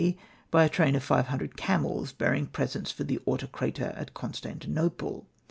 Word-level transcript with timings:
D., 0.01 0.17
by 0.49 0.63
a 0.63 0.67
train 0.69 0.95
of 0.95 1.03
five 1.03 1.27
hundred 1.27 1.55
camels 1.55 2.11
bearing 2.11 2.47
presents 2.47 2.89
for 2.91 3.03
the 3.03 3.19
Autokrator 3.27 3.93
at 3.95 4.15
Constantinople. 4.15 5.27